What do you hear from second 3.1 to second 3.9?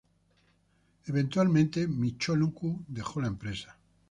la empresa.